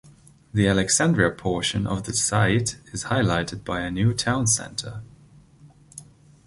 [0.51, 5.03] The Alexandria portion of the site is highlighted by a new Town Center.